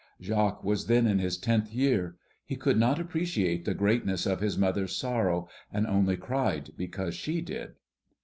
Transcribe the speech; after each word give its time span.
Jacques 0.19 0.63
was 0.63 0.87
then 0.87 1.05
in 1.05 1.19
his 1.19 1.37
tenth 1.37 1.71
year. 1.71 2.15
He 2.43 2.55
could 2.55 2.75
not 2.79 2.97
appreciate 2.99 3.65
the 3.65 3.75
greatness 3.75 4.25
of 4.25 4.39
his 4.39 4.57
mother's 4.57 4.95
sorrow, 4.95 5.47
and 5.71 5.85
only 5.85 6.17
cried 6.17 6.71
because 6.75 7.13
she 7.13 7.39
did. 7.39 7.75